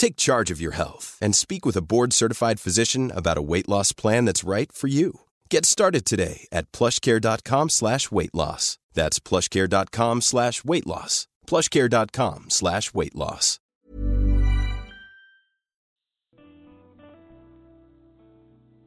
[0.00, 3.92] Take charge of your health and speak with a board-certified physician about a weight loss
[3.92, 5.20] plan that's right for you.
[5.50, 8.78] Get started today at plushcare.com slash weight loss.
[8.94, 11.26] That's plushcare.com slash weight loss.
[11.46, 13.58] plushcare.com slash weight loss.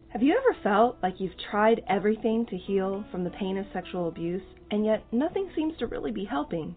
[0.08, 4.08] Have you ever felt like you've tried everything to heal from the pain of sexual
[4.08, 4.42] abuse,
[4.72, 6.76] and yet nothing seems to really be helping?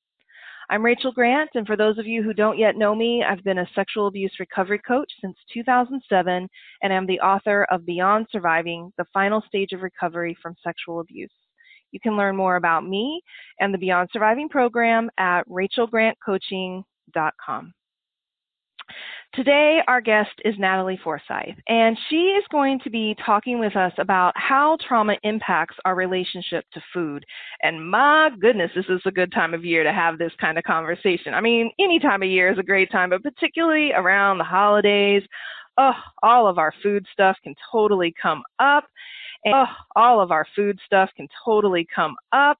[0.71, 3.57] I'm Rachel Grant, and for those of you who don't yet know me, I've been
[3.57, 6.47] a sexual abuse recovery coach since 2007
[6.81, 11.33] and I'm the author of Beyond Surviving The Final Stage of Recovery from Sexual Abuse.
[11.91, 13.21] You can learn more about me
[13.59, 17.73] and the Beyond Surviving program at rachelgrantcoaching.com.
[19.33, 23.93] Today, our guest is Natalie Forsyth, and she is going to be talking with us
[23.97, 27.23] about how trauma impacts our relationship to food.
[27.63, 30.65] And my goodness, this is a good time of year to have this kind of
[30.65, 31.33] conversation.
[31.33, 35.23] I mean, any time of year is a great time, but particularly around the holidays,
[35.77, 38.83] oh, all of our food stuff can totally come up.
[39.45, 39.65] And, oh,
[39.95, 42.57] all of our food stuff can totally come up.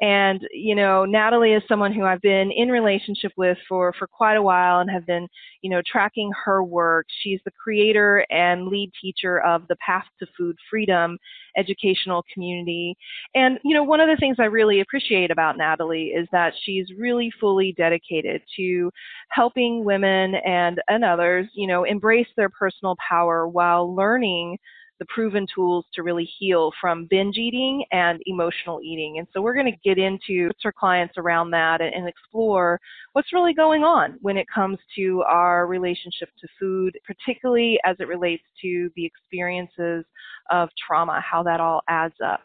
[0.00, 4.34] And, you know, Natalie is someone who I've been in relationship with for, for quite
[4.34, 5.28] a while and have been,
[5.62, 7.06] you know, tracking her work.
[7.22, 11.16] She's the creator and lead teacher of the Path to Food Freedom
[11.56, 12.96] educational community.
[13.36, 16.86] And, you know, one of the things I really appreciate about Natalie is that she's
[16.98, 18.90] really fully dedicated to
[19.28, 24.58] helping women and, and others, you know, embrace their their personal power while learning
[25.04, 29.18] the proven tools to really heal from binge eating and emotional eating.
[29.18, 32.80] And so we're going to get into our clients around that and, and, explore
[33.12, 38.08] what's really going on when it comes to our relationship to food, particularly as it
[38.08, 40.04] relates to the experiences
[40.50, 42.40] of trauma, how that all adds up.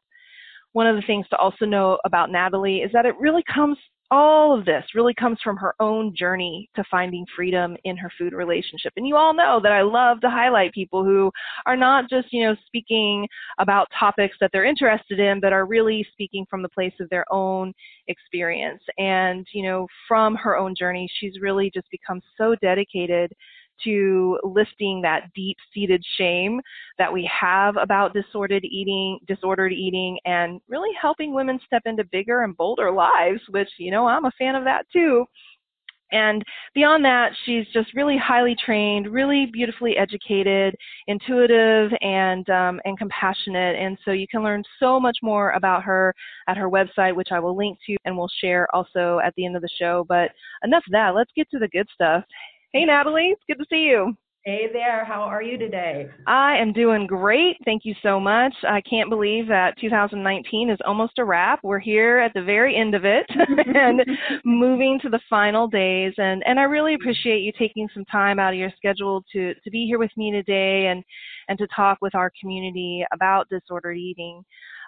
[0.73, 3.77] One of the things to also know about Natalie is that it really comes
[4.11, 8.33] all of this really comes from her own journey to finding freedom in her food
[8.33, 8.93] relationship.
[8.97, 11.31] And you all know that I love to highlight people who
[11.65, 13.27] are not just, you know, speaking
[13.59, 17.25] about topics that they're interested in, but are really speaking from the place of their
[17.31, 17.73] own
[18.07, 18.81] experience.
[18.97, 23.31] And, you know, from her own journey, she's really just become so dedicated
[23.83, 26.61] to lifting that deep-seated shame
[26.97, 32.43] that we have about disordered eating, disordered eating, and really helping women step into bigger
[32.43, 35.25] and bolder lives, which, you know, I'm a fan of that too.
[36.11, 36.43] And
[36.73, 40.75] beyond that, she's just really highly trained, really beautifully educated,
[41.07, 43.75] intuitive, and um, and compassionate.
[43.75, 46.15] And so you can learn so much more about her
[46.47, 49.55] at her website, which I will link to and will share also at the end
[49.55, 50.03] of the show.
[50.09, 50.31] But
[50.63, 51.13] enough of that.
[51.13, 52.23] Let's get to the good stuff.
[52.71, 53.29] Hey, Natalie.
[53.33, 54.15] It's good to see you.
[54.45, 55.03] Hey there.
[55.03, 56.07] How are you today?
[56.27, 57.57] I am doing great.
[57.65, 58.53] Thank you so much.
[58.63, 61.59] I can't believe that 2019 is almost a wrap.
[61.63, 63.25] We're here at the very end of it
[63.75, 64.01] and
[64.45, 66.13] moving to the final days.
[66.17, 69.71] And, and I really appreciate you taking some time out of your schedule to, to
[69.71, 71.03] be here with me today and,
[71.49, 74.43] and to talk with our community about disordered eating.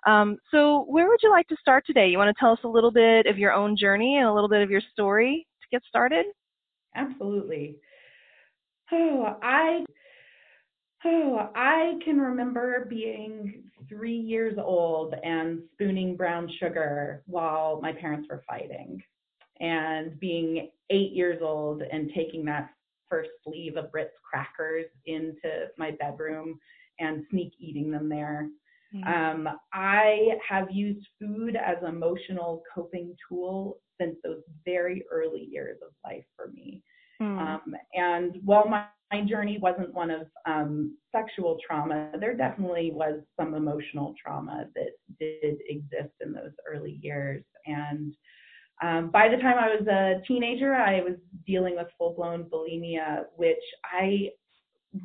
[0.08, 2.08] Um, so, where would you like to start today?
[2.08, 4.50] You want to tell us a little bit of your own journey and a little
[4.50, 6.26] bit of your story to get started?
[6.96, 7.78] Absolutely.
[8.92, 9.86] Oh, I
[11.06, 18.28] oh, I can remember being three years old and spooning brown sugar while my parents
[18.30, 19.02] were fighting,
[19.60, 22.70] and being eight years old and taking that
[23.10, 26.60] first sleeve of Ritz crackers into my bedroom
[27.00, 28.50] and sneak eating them there.
[28.94, 29.48] Mm-hmm.
[29.48, 35.78] Um, I have used food as an emotional coping tool since those very early years
[35.86, 36.84] of life for me.
[37.22, 37.40] Mm.
[37.40, 43.20] Um, and while my, my, journey wasn't one of um, sexual trauma, there definitely was
[43.40, 47.44] some emotional trauma that did exist in those early years.
[47.68, 48.14] And
[48.82, 51.16] um, by the time I was a teenager, I was
[51.46, 54.30] dealing with full blown bulimia, which I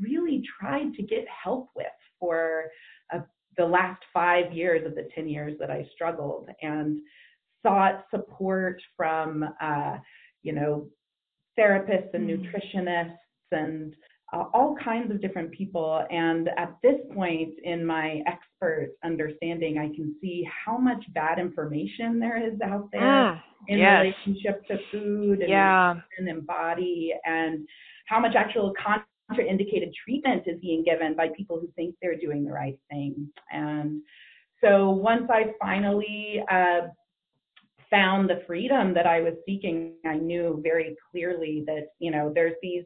[0.01, 1.87] really tried to get help with
[2.19, 2.65] for
[3.13, 3.21] uh,
[3.57, 7.01] the last five years of the 10 years that I struggled and
[7.65, 9.97] sought support from, uh,
[10.43, 10.89] you know,
[11.59, 12.39] therapists and mm.
[12.39, 13.17] nutritionists
[13.53, 13.95] and
[14.33, 16.05] uh, all kinds of different people.
[16.11, 22.19] And at this point in my expert understanding, I can see how much bad information
[22.19, 24.03] there is out there mm, in yes.
[24.03, 25.95] relationship to food and, yeah.
[26.19, 27.67] and body, and
[28.07, 28.73] how much actual
[29.31, 33.29] contraindicated treatment is being given by people who think they're doing the right thing.
[33.51, 34.03] And
[34.63, 36.89] so once I finally uh,
[37.91, 42.55] found the freedom that I was seeking, I knew very clearly that, you know, there's
[42.63, 42.85] these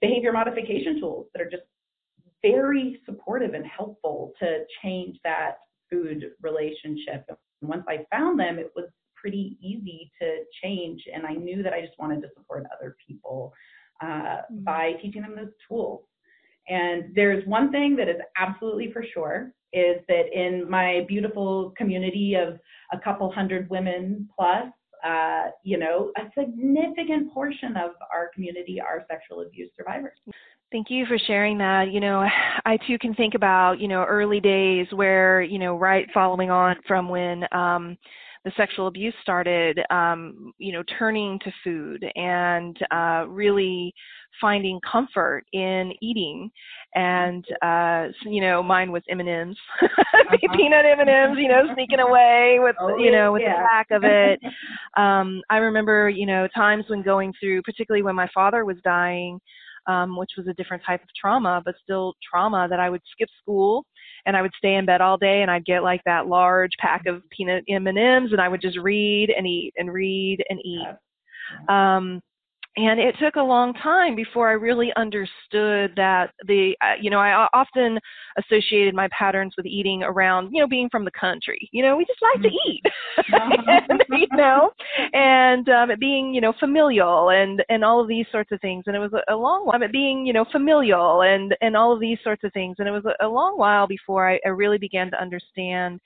[0.00, 1.62] behavior modification tools that are just
[2.42, 5.58] very supportive and helpful to change that
[5.90, 7.24] food relationship.
[7.28, 11.02] And once I found them, it was pretty easy to change.
[11.12, 13.52] And I knew that I just wanted to support other people
[14.00, 14.64] uh, mm-hmm.
[14.64, 16.02] by teaching them those tools.
[16.68, 22.34] And there's one thing that is absolutely for sure is that in my beautiful community
[22.34, 22.58] of
[22.92, 24.66] a couple hundred women plus,
[25.04, 30.18] uh, you know, a significant portion of our community are sexual abuse survivors.
[30.72, 31.90] Thank you for sharing that.
[31.90, 32.26] You know,
[32.64, 36.76] I too can think about, you know, early days where, you know, right following on
[36.86, 37.96] from when um,
[38.44, 43.92] the sexual abuse started, um, you know, turning to food and uh, really
[44.40, 46.50] finding comfort in eating
[46.94, 50.36] and uh you know mine was m&ms uh-huh.
[50.56, 53.62] peanut m&ms you know sneaking away with oh, you know with yeah.
[53.62, 54.40] the pack of it
[54.96, 59.40] um i remember you know times when going through particularly when my father was dying
[59.86, 63.28] um which was a different type of trauma but still trauma that i would skip
[63.40, 63.84] school
[64.26, 67.06] and i would stay in bed all day and i'd get like that large pack
[67.06, 70.86] of peanut m&ms and i would just read and eat and read and eat.
[71.68, 72.20] Um
[72.76, 77.18] and it took a long time before I really understood that the, uh, you know,
[77.18, 77.98] I often
[78.38, 81.68] associated my patterns with eating around, you know, being from the country.
[81.72, 82.70] You know, we just like to mm-hmm.
[82.70, 82.82] eat,
[83.18, 83.82] uh-huh.
[83.88, 84.70] and, you know,
[85.12, 88.84] and um, being, you know, familial and and all of these sorts of things.
[88.86, 89.82] And it was a, a long while.
[89.82, 92.76] It being, you know, familial and and all of these sorts of things.
[92.78, 96.00] And it was a, a long while before I, I really began to understand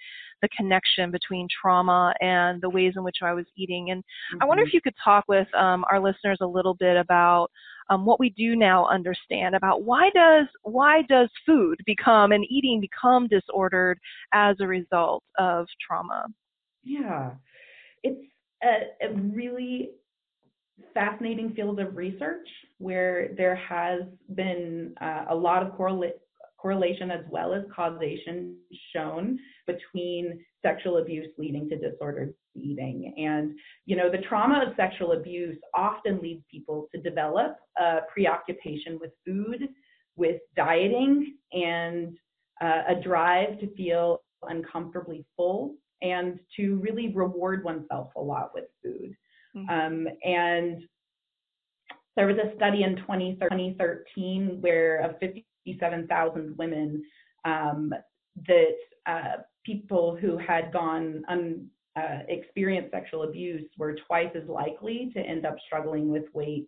[0.44, 3.90] the connection between trauma and the ways in which I was eating.
[3.90, 4.42] And mm-hmm.
[4.42, 4.68] I wonder mm-hmm.
[4.68, 7.48] if you could talk with um, our listeners a little bit about
[7.90, 12.80] um, what we do now understand about why does why does food become and eating
[12.80, 13.98] become disordered
[14.32, 16.26] as a result of trauma.
[16.82, 17.32] Yeah,
[18.02, 18.20] it's
[18.62, 19.90] a, a really
[20.92, 22.46] fascinating field of research
[22.78, 24.02] where there has
[24.34, 26.12] been uh, a lot of correla-
[26.64, 28.56] correlation as well as causation
[28.96, 33.12] shown between sexual abuse leading to disordered eating.
[33.18, 33.52] And,
[33.84, 39.10] you know, the trauma of sexual abuse often leads people to develop a preoccupation with
[39.26, 39.68] food,
[40.16, 42.16] with dieting, and
[42.62, 48.64] uh, a drive to feel uncomfortably full and to really reward oneself a lot with
[48.82, 49.14] food.
[49.54, 49.68] Mm-hmm.
[49.68, 50.82] Um, and
[52.16, 57.02] there was a study in 2013 where a 50 67,000 women
[57.44, 57.92] um,
[58.46, 61.66] that uh, people who had gone un,
[61.96, 66.66] uh, experienced sexual abuse were twice as likely to end up struggling with weight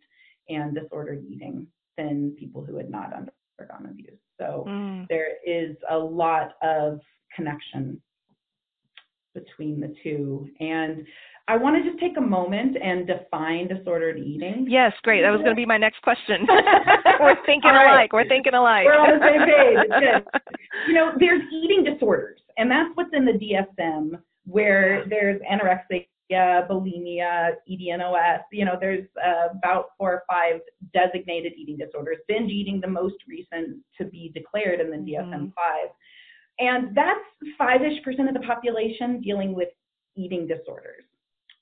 [0.49, 4.19] and disordered eating than people who had not undergone abuse.
[4.39, 5.07] So mm.
[5.09, 7.01] there is a lot of
[7.35, 8.01] connection
[9.37, 10.49] between the two.
[10.59, 11.07] And
[11.49, 14.67] I want to just take a moment and define disordered eating.
[14.69, 15.23] Yes, great.
[15.23, 16.45] That was going to be my next question.
[17.21, 17.93] We're thinking right.
[17.93, 18.13] alike.
[18.13, 18.85] We're thinking alike.
[18.85, 20.43] We're on the same page.
[20.87, 27.55] You know, there's eating disorders, and that's what's in the DSM, where there's anorexia, bulimia,
[27.69, 28.41] EDNOS.
[28.53, 30.61] You know, there's uh, about four or five
[30.93, 32.19] designated eating disorders.
[32.29, 35.33] Binge eating, the most recent to be declared in the DSM-5.
[35.33, 35.87] Mm-hmm.
[36.59, 37.21] And that's
[37.59, 39.69] five-ish percent of the population dealing with
[40.17, 41.05] eating disorders.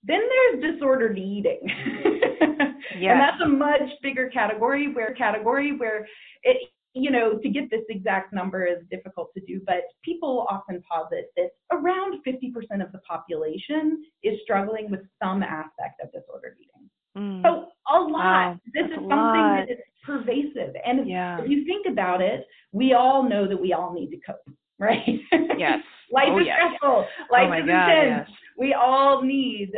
[0.05, 1.61] Then there's disordered eating.
[1.65, 3.11] yes.
[3.11, 6.07] And that's a much bigger category where category where
[6.43, 6.59] it
[6.95, 11.33] you know, to get this exact number is difficult to do, but people often posit
[11.37, 16.89] that around 50% of the population is struggling with some aspect of disordered eating.
[17.19, 17.43] Mm.
[17.43, 18.13] So a lot.
[18.13, 18.61] Wow.
[18.73, 20.75] This That's is something that is pervasive.
[20.87, 21.41] And yeah.
[21.41, 25.21] if you think about it, we all know that we all need to cope right?
[25.57, 25.79] Yes.
[26.13, 26.59] life oh, is yes.
[26.59, 27.07] stressful.
[27.31, 28.29] Life oh is God, intense.
[28.29, 28.39] Yes.
[28.59, 29.73] We all need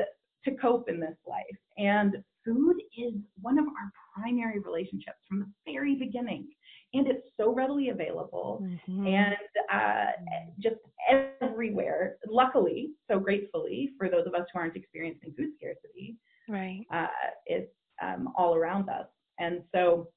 [0.44, 1.44] to cope in this life.
[1.78, 6.48] And food is one of our primary relationships from the very beginning.
[6.94, 9.06] And it's so readily available mm-hmm.
[9.06, 9.36] and
[9.72, 10.12] uh,
[10.60, 10.76] just
[11.42, 12.16] everywhere.
[12.28, 16.16] Luckily, so gratefully, for those of us who aren't experiencing food scarcity,
[16.48, 16.82] right?
[16.92, 17.08] Uh,
[17.46, 17.72] it's
[18.02, 19.06] um, all around us.
[19.38, 20.08] And so,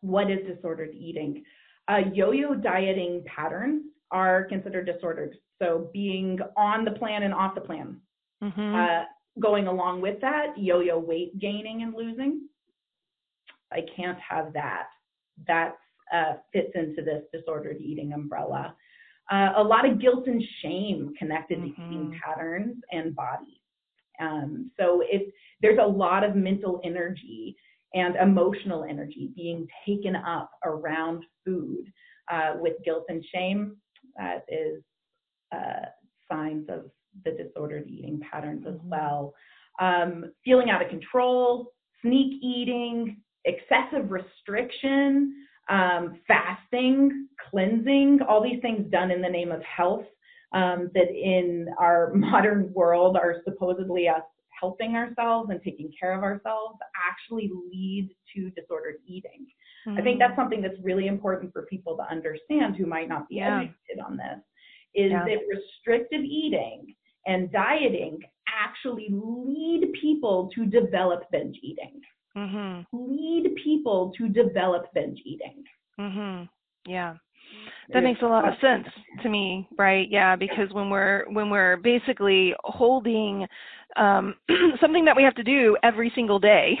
[0.00, 1.42] what is disordered eating?
[1.90, 3.82] Uh, yo-yo dieting patterns
[4.12, 5.36] are considered disordered.
[5.60, 7.96] So being on the plan and off the plan.
[8.42, 8.74] Mm-hmm.
[8.74, 9.04] Uh,
[9.40, 12.42] going along with that, yo-yo weight gaining and losing.
[13.72, 14.88] I can't have that.
[15.46, 15.76] That
[16.14, 18.74] uh, fits into this disordered eating umbrella.
[19.30, 21.82] Uh, a lot of guilt and shame connected mm-hmm.
[21.82, 23.60] to eating patterns and body.
[24.20, 25.22] Um, so if
[25.62, 27.56] there's a lot of mental energy
[27.94, 31.92] and emotional energy being taken up around food
[32.30, 33.76] uh, with guilt and shame.
[34.16, 34.82] That is
[35.52, 35.86] uh,
[36.30, 36.90] signs of
[37.24, 38.88] the disordered eating patterns as mm-hmm.
[38.90, 39.34] well.
[39.80, 45.34] Um, feeling out of control, sneak eating, excessive restriction,
[45.68, 50.04] um, fasting, cleansing, all these things done in the name of health
[50.52, 54.22] um, that in our modern world are supposedly us
[54.60, 59.46] helping ourselves and taking care of ourselves actually lead to disordered eating.
[59.86, 59.98] Mm-hmm.
[59.98, 60.40] I think that's mm-hmm.
[60.40, 63.60] something that's really important for people to understand who might not be yeah.
[63.60, 64.38] educated on this
[64.94, 65.24] is yeah.
[65.24, 66.94] that restrictive eating
[67.26, 72.00] and dieting actually lead people to develop binge eating.
[72.36, 72.82] Mm-hmm.
[72.92, 75.64] Lead people to develop binge eating.
[75.98, 76.48] Mhm.
[76.86, 77.16] Yeah
[77.92, 78.86] that makes a lot of sense
[79.22, 83.46] to me right yeah because when we're when we're basically holding
[83.96, 84.34] um,
[84.80, 86.78] something that we have to do every single day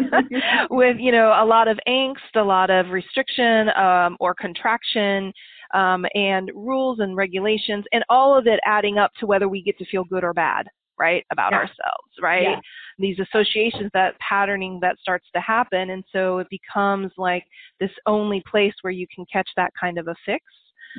[0.70, 5.32] with you know a lot of angst a lot of restriction um, or contraction
[5.74, 9.78] um, and rules and regulations and all of it adding up to whether we get
[9.78, 10.66] to feel good or bad
[10.98, 11.58] right about yeah.
[11.58, 12.58] ourselves right.
[13.00, 15.90] These associations that patterning that starts to happen.
[15.90, 17.44] And so it becomes like
[17.80, 20.44] this only place where you can catch that kind of a fix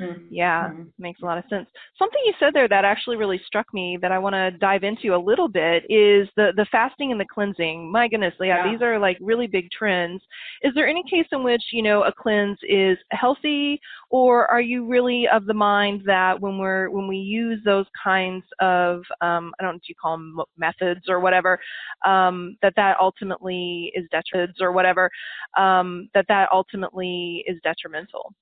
[0.00, 0.24] Mm-hmm.
[0.30, 0.82] Yeah, mm-hmm.
[0.98, 1.66] makes a lot of sense.
[1.98, 5.14] Something you said there that actually really struck me that I want to dive into
[5.14, 7.90] a little bit is the the fasting and the cleansing.
[7.92, 10.22] My goodness, yeah, yeah, these are like really big trends.
[10.62, 14.86] Is there any case in which you know a cleanse is healthy, or are you
[14.86, 19.62] really of the mind that when we're when we use those kinds of um, I
[19.62, 21.58] don't know what you call them methods or whatever,
[22.06, 25.10] um, that that ultimately is detrimental or whatever,
[25.58, 28.32] um, that that ultimately is detrimental?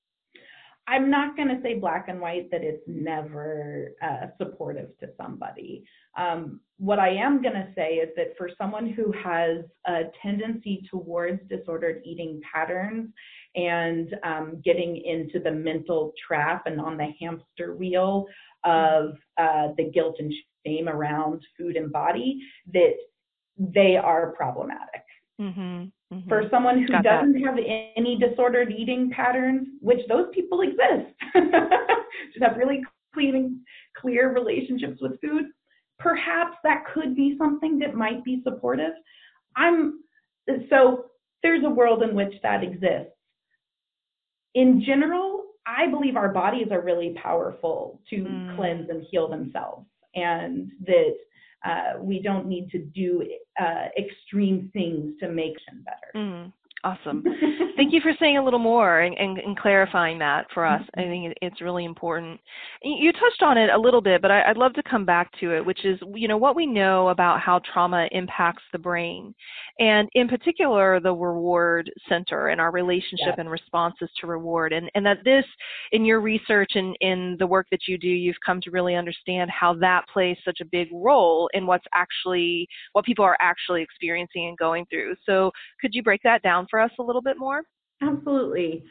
[0.87, 5.85] I'm not going to say black and white that it's never uh, supportive to somebody.
[6.17, 10.83] Um, what I am going to say is that for someone who has a tendency
[10.91, 13.11] towards disordered eating patterns
[13.55, 18.27] and um, getting into the mental trap and on the hamster wheel
[18.65, 20.33] of uh, the guilt and
[20.67, 22.41] shame around food and body,
[22.73, 22.95] that
[23.59, 25.05] they are problematic.
[25.41, 25.87] Mm-hmm.
[26.12, 26.29] Mm-hmm.
[26.29, 27.43] For someone who Got doesn't that.
[27.45, 27.57] have
[27.97, 32.83] any disordered eating patterns, which those people exist, just have really
[33.14, 33.57] clean, and
[33.97, 35.45] clear relationships with food,
[36.00, 38.93] perhaps that could be something that might be supportive.
[39.57, 40.00] I'm
[40.69, 41.07] so
[41.45, 43.14] there's a world in which that exists.
[44.55, 48.57] In general, I believe our bodies are really powerful to mm.
[48.57, 49.87] cleanse and heal themselves,
[50.17, 51.14] and that
[51.64, 53.23] uh, we don't need to do
[53.61, 56.25] uh, extreme things to make them better.
[56.25, 56.52] Mm.
[56.83, 57.23] Awesome.
[57.77, 60.83] Thank you for saying a little more and, and, and clarifying that for us.
[60.97, 61.11] I mm-hmm.
[61.11, 62.41] think it's really important.
[62.83, 65.55] You touched on it a little bit, but I, would love to come back to
[65.55, 69.35] it, which is, you know, what we know about how trauma impacts the brain,
[69.79, 75.05] and in particular the reward center and our relationship and responses to reward, and and
[75.05, 75.45] that this,
[75.93, 79.51] in your research and in the work that you do, you've come to really understand
[79.51, 84.49] how that plays such a big role in what's actually what people are actually experiencing
[84.49, 85.15] and going through.
[85.27, 87.62] So, could you break that down for us a little bit more?
[88.03, 88.85] Absolutely.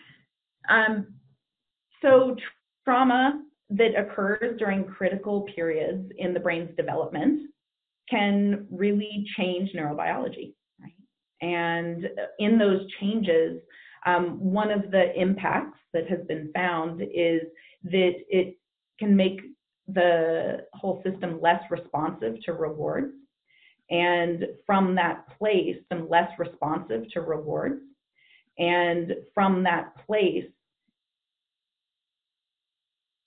[0.70, 1.08] Um,
[2.02, 2.36] so,
[2.86, 7.50] trauma that occurs during critical periods in the brain's development
[8.10, 10.54] can really change neurobiology.
[10.82, 10.94] Right?
[11.42, 12.08] And
[12.40, 13.62] in those changes,
[14.06, 17.42] um, one of the impacts that has been found is
[17.84, 18.58] that it
[18.98, 19.40] can make
[19.88, 23.14] the whole system less responsive to rewards.
[23.90, 27.82] And from that place, and less responsive to rewards.
[28.58, 30.46] And from that place,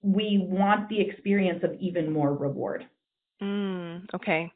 [0.03, 2.87] we want the experience of even more reward.
[3.43, 4.53] Mm, okay.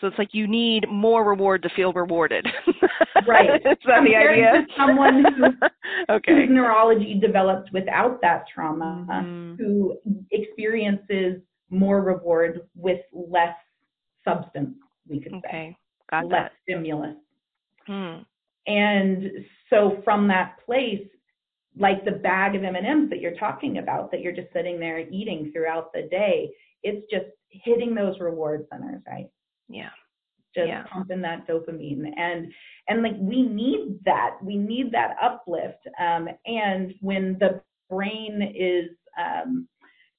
[0.00, 2.46] So it's like you need more reward to feel rewarded.
[3.26, 3.48] right.
[3.56, 4.66] Is that Compared the idea?
[4.76, 5.44] Someone who,
[6.14, 6.34] okay.
[6.34, 9.54] whose neurology developed without that trauma, mm-hmm.
[9.54, 9.96] who
[10.30, 11.40] experiences
[11.70, 13.56] more reward with less
[14.22, 14.76] substance,
[15.08, 15.48] we could okay.
[15.50, 15.76] say.
[16.10, 16.52] Got less that.
[16.62, 17.16] stimulus.
[17.86, 18.22] Hmm.
[18.66, 19.30] And
[19.70, 21.06] so from that place,
[21.78, 25.50] like the bag of M&Ms that you're talking about that you're just sitting there eating
[25.52, 26.50] throughout the day,
[26.82, 29.28] it's just hitting those reward centers, right?
[29.68, 29.90] Yeah.
[30.54, 30.84] Just yeah.
[30.90, 32.50] pumping that dopamine and
[32.88, 34.38] and like we need that.
[34.42, 35.86] We need that uplift.
[36.00, 39.68] Um, and when the brain is um,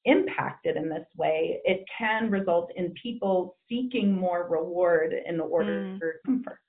[0.07, 5.99] impacted in this way, it can result in people seeking more reward in order mm.
[5.99, 6.59] for comfort.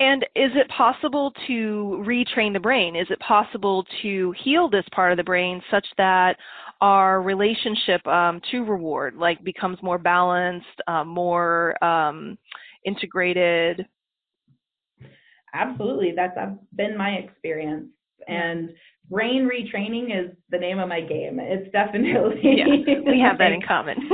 [0.00, 2.96] And is it possible to retrain the brain?
[2.96, 6.36] Is it possible to heal this part of the brain such that
[6.80, 12.36] our relationship um, to reward like becomes more balanced, uh, more um,
[12.84, 13.86] integrated?
[15.54, 16.36] Absolutely, that's
[16.74, 17.88] been my experience.
[18.28, 18.70] And
[19.10, 21.38] brain retraining is the name of my game.
[21.40, 22.66] It's definitely yeah,
[23.06, 23.96] we have that in common.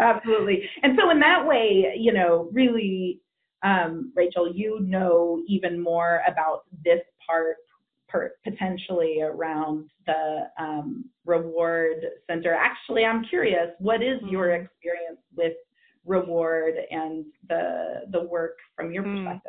[0.00, 0.68] Absolutely.
[0.82, 3.20] And so in that way, you know, really
[3.62, 7.56] um, Rachel, you know even more about this part
[8.08, 12.54] per, potentially around the um, reward center.
[12.54, 14.64] Actually, I'm curious, what is your mm-hmm.
[14.64, 15.54] experience with
[16.06, 19.40] reward and the the work from your mm.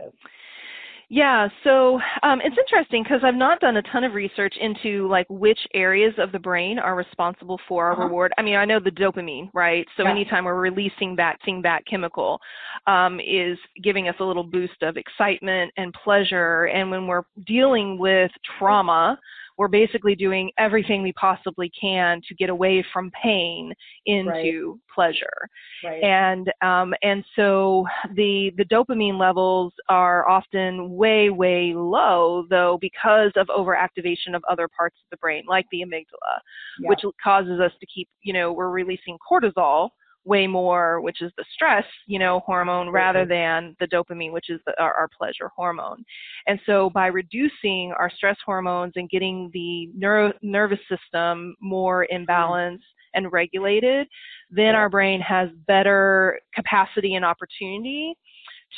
[1.09, 5.27] Yeah, so um, it's interesting because I've not done a ton of research into like
[5.29, 8.03] which areas of the brain are responsible for our uh-huh.
[8.05, 8.33] reward.
[8.37, 9.85] I mean, I know the dopamine, right?
[9.97, 10.11] So yeah.
[10.11, 12.39] anytime we're releasing that thing, that chemical,
[12.87, 16.65] um, is giving us a little boost of excitement and pleasure.
[16.65, 19.19] And when we're dealing with trauma,
[19.57, 23.73] we're basically doing everything we possibly can to get away from pain
[24.05, 24.93] into right.
[24.93, 25.49] pleasure.
[25.83, 26.03] Right.
[26.03, 33.31] And um, and so the the dopamine levels are often way way low though because
[33.35, 36.39] of overactivation of other parts of the brain like the amygdala,
[36.79, 36.89] yeah.
[36.89, 39.89] which causes us to keep you know we're releasing cortisol
[40.25, 44.59] way more, which is the stress, you know, hormone rather than the dopamine, which is
[44.65, 46.03] the, our, our, pleasure hormone.
[46.47, 52.21] And so by reducing our stress hormones and getting the neuro, nervous system more in
[52.21, 52.25] mm-hmm.
[52.25, 52.81] balance
[53.13, 54.07] and regulated,
[54.49, 58.15] then our brain has better capacity and opportunity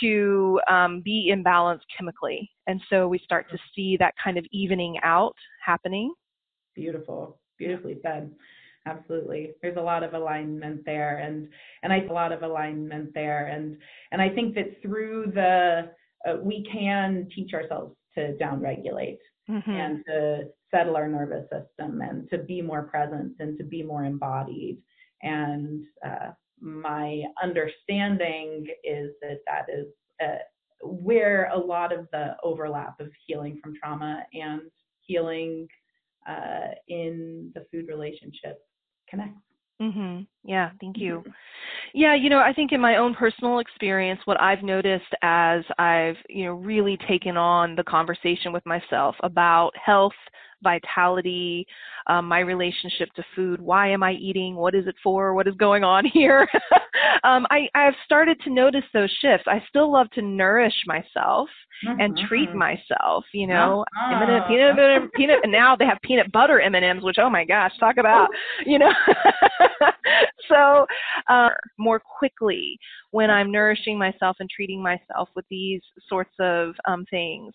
[0.01, 2.51] to um, be in balance chemically.
[2.67, 6.13] And so we start to see that kind of evening out happening.
[6.75, 8.31] Beautiful, beautifully said
[8.87, 11.47] absolutely there's a lot of alignment there and
[11.83, 13.77] and i a lot of alignment there and
[14.11, 15.89] and i think that through the
[16.27, 19.19] uh, we can teach ourselves to downregulate
[19.49, 19.69] mm-hmm.
[19.69, 24.03] and to settle our nervous system and to be more present and to be more
[24.03, 24.77] embodied.
[25.21, 29.87] And uh, my understanding is that that is
[30.21, 30.39] uh,
[30.83, 34.61] where a lot of the overlap of healing from trauma and
[35.01, 35.67] healing
[36.27, 38.59] uh, in the food relationship
[39.09, 39.39] connects.
[39.81, 40.25] Mhm.
[40.43, 41.23] Yeah, thank you.
[41.93, 46.17] Yeah, you know, I think in my own personal experience what I've noticed as I've,
[46.29, 50.13] you know, really taken on the conversation with myself about health
[50.63, 51.65] vitality,
[52.07, 53.61] um, my relationship to food.
[53.61, 54.55] Why am I eating?
[54.55, 55.33] What is it for?
[55.33, 56.47] What is going on here?
[57.23, 59.47] um, I, I've started to notice those shifts.
[59.47, 61.49] I still love to nourish myself
[61.85, 61.99] mm-hmm.
[61.99, 62.59] and treat mm-hmm.
[62.59, 63.25] myself.
[63.33, 64.23] You know, uh-huh.
[64.23, 67.29] M&M, peanut butter, peanut, and now they have peanut butter M and M's, which oh
[67.29, 68.29] my gosh, talk about
[68.65, 68.91] you know.
[70.47, 70.85] so
[71.29, 72.77] uh, more quickly
[73.11, 77.53] when I'm nourishing myself and treating myself with these sorts of um, things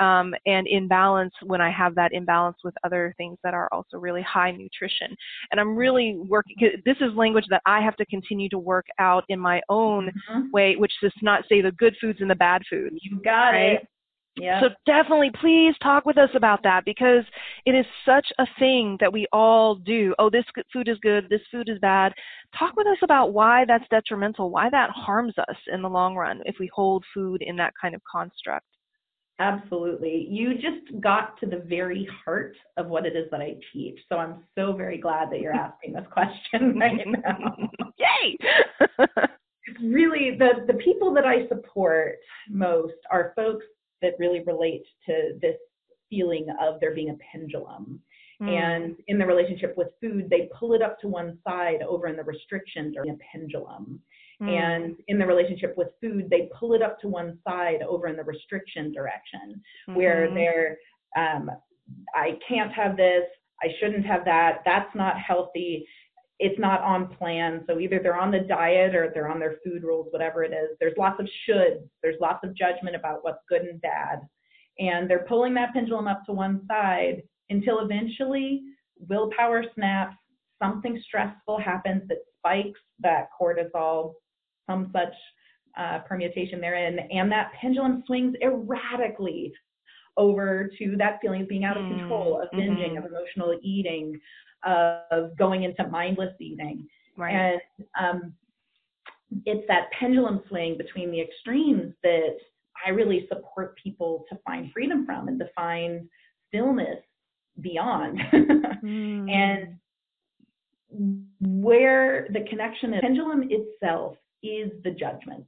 [0.00, 3.96] um, and in balance when I have that imbalance with other things that are also
[3.98, 5.16] really high nutrition.
[5.50, 9.24] And I'm really working, this is language that I have to continue to work out
[9.28, 10.50] in my own mm-hmm.
[10.52, 12.96] way, which does not say the good foods and the bad foods.
[13.00, 13.72] You got right?
[13.74, 13.88] it.
[14.38, 14.60] Yeah.
[14.60, 17.24] So definitely please talk with us about that because
[17.64, 20.14] it is such a thing that we all do.
[20.18, 22.12] Oh, this food is good, this food is bad.
[22.58, 26.42] Talk with us about why that's detrimental, why that harms us in the long run
[26.44, 28.66] if we hold food in that kind of construct.
[29.38, 30.26] Absolutely.
[30.30, 33.98] You just got to the very heart of what it is that I teach.
[34.08, 37.70] So I'm so very glad that you're asking this question right now.
[37.98, 38.36] Yay!
[39.82, 42.18] really the the people that I support
[42.48, 43.64] most are folks
[44.02, 45.56] that really relate to this
[46.10, 48.00] feeling of there being a pendulum.
[48.40, 48.48] Mm.
[48.48, 52.16] And in the relationship with food, they pull it up to one side over in
[52.16, 54.00] the restrictions or in a pendulum.
[54.42, 54.48] Mm.
[54.48, 58.16] And in the relationship with food, they pull it up to one side over in
[58.16, 59.94] the restriction direction, mm-hmm.
[59.94, 60.76] where they're,
[61.16, 61.50] um,
[62.14, 63.24] I can't have this,
[63.62, 65.86] I shouldn't have that, that's not healthy,
[66.38, 67.64] it's not on plan.
[67.66, 70.76] So either they're on the diet or they're on their food rules, whatever it is.
[70.80, 74.20] There's lots of shoulds, there's lots of judgment about what's good and bad.
[74.78, 78.62] And they're pulling that pendulum up to one side until eventually
[79.08, 80.16] willpower snaps,
[80.62, 84.14] something stressful happens that spikes that cortisol
[84.68, 85.14] some such
[85.78, 89.52] uh, permutation therein, and that pendulum swings erratically
[90.16, 92.98] over to that feeling of being out of mm, control, of binging, mm-hmm.
[92.98, 94.18] of emotional eating,
[94.64, 96.86] of going into mindless eating.
[97.16, 97.32] Right.
[97.34, 97.60] And
[98.00, 98.32] um,
[99.44, 102.36] it's that pendulum swing between the extremes that
[102.84, 106.08] I really support people to find freedom from and to find
[106.48, 107.02] stillness
[107.60, 108.20] beyond.
[108.84, 109.30] mm.
[109.32, 109.76] And
[111.40, 115.44] where the connection is, pendulum itself is the judgment.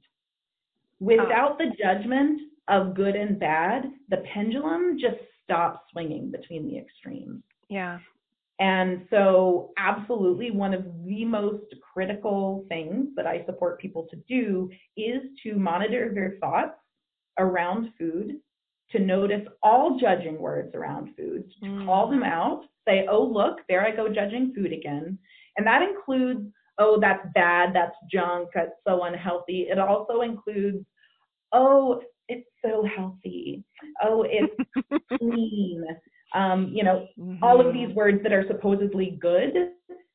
[0.99, 7.43] Without the judgment of good and bad, the pendulum just stops swinging between the extremes.
[7.69, 7.99] Yeah.
[8.59, 14.69] And so, absolutely, one of the most critical things that I support people to do
[14.97, 16.77] is to monitor their thoughts
[17.37, 18.37] around food,
[18.91, 21.85] to notice all judging words around food, to mm.
[21.85, 25.17] call them out, say, oh, look, there I go judging food again.
[25.55, 29.67] And that includes oh, that's bad, that's junk, that's so unhealthy.
[29.69, 30.83] It also includes,
[31.51, 33.63] oh, it's so healthy.
[34.03, 34.53] Oh, it's
[35.17, 35.83] clean.
[36.33, 37.43] Um, you know, mm-hmm.
[37.43, 37.95] all of these mm-hmm.
[37.95, 39.53] words that are supposedly good,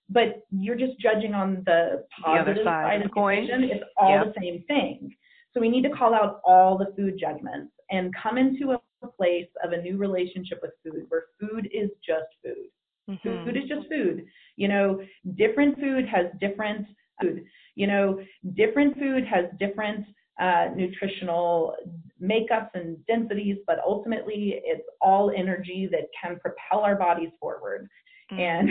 [0.08, 3.48] but you're just judging on the positive the side, side, of the coin.
[3.50, 4.34] It's all yep.
[4.34, 5.10] the same thing.
[5.52, 9.48] So we need to call out all the food judgments and come into a place
[9.62, 12.68] of a new relationship with food where food is just food.
[13.10, 13.44] Mm-hmm.
[13.44, 14.24] Food is just food.
[14.56, 15.00] You know,
[15.36, 16.86] different food has different
[17.20, 17.44] food.
[17.74, 18.20] You know,
[18.54, 20.06] different food has different
[20.40, 21.76] uh, nutritional
[22.22, 27.88] makeups and densities, but ultimately it's all energy that can propel our bodies forward.
[28.32, 28.40] Mm-hmm.
[28.40, 28.68] And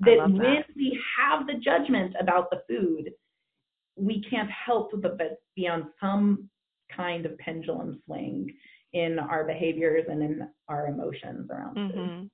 [0.00, 3.12] that, that when we have the judgment about the food,
[3.96, 6.48] we can't help but be on some
[6.94, 8.54] kind of pendulum swing
[8.92, 11.98] in our behaviors and in our emotions around mm-hmm.
[11.98, 12.30] food.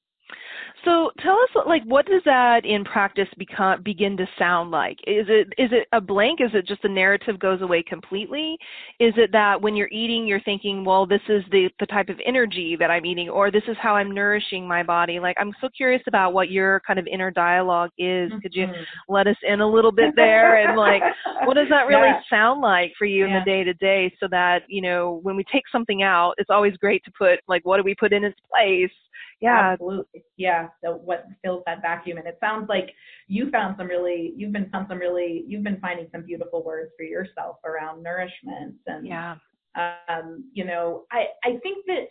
[0.85, 4.99] So tell us, like, what does that in practice become begin to sound like?
[5.07, 6.41] Is it is it a blank?
[6.43, 8.59] Is it just the narrative goes away completely?
[9.01, 12.21] Is it that when you're eating, you're thinking, well, this is the the type of
[12.27, 15.19] energy that I'm eating, or this is how I'm nourishing my body?
[15.19, 18.31] Like, I'm so curious about what your kind of inner dialogue is.
[18.31, 18.41] Mm-hmm.
[18.41, 18.83] Could you mm-hmm.
[19.09, 21.03] let us in a little bit there, and like,
[21.45, 22.21] what does that really yeah.
[22.29, 23.39] sound like for you yeah.
[23.39, 26.51] in the day to day, so that you know when we take something out, it's
[26.51, 28.91] always great to put like, what do we put in its place?
[29.41, 29.73] Yeah.
[29.73, 30.25] Absolutely.
[30.37, 30.69] Yeah.
[30.83, 32.19] So what fills that vacuum.
[32.19, 32.91] And it sounds like
[33.29, 36.91] you found some really you've been found some really you've been finding some beautiful words
[36.97, 39.37] for yourself around nourishment and yeah.
[39.77, 42.09] um you know i i think that